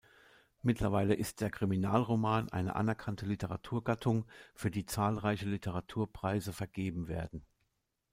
Mittlerweile 0.63 1.13
ist 1.13 1.41
der 1.41 1.51
Kriminalroman 1.51 2.49
eine 2.49 2.75
anerkannte 2.75 3.27
Literaturgattung, 3.27 4.25
für 4.55 4.71
die 4.71 4.87
zahlreiche 4.87 5.45
Literaturpreise 5.45 6.53
vergeben 6.53 7.07
werden. 7.07 7.45